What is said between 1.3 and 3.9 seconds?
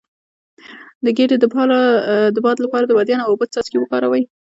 د باد لپاره د بادیان او اوبو څاڅکي